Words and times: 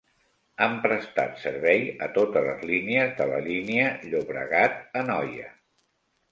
Han 0.67 0.77
prestat 0.85 1.37
servei 1.41 1.83
a 2.07 2.09
totes 2.15 2.49
les 2.49 2.65
línies 2.71 3.13
de 3.21 3.29
la 3.35 3.45
línia 3.51 3.87
Llobregat-Anoia. 4.09 5.51